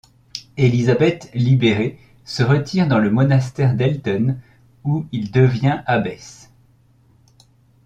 [0.57, 4.41] Elisabeth libérée se retire dans le monastère d'Elten
[4.83, 6.49] où il devient abbesse.